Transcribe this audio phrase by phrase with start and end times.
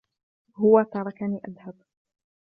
[0.55, 1.73] هو تركني أذهب.